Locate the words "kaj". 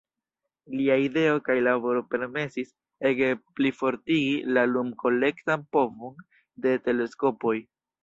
1.49-1.57